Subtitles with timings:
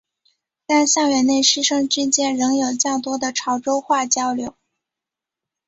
[0.65, 4.55] 但校园内师生之间仍有较多的潮州话交流。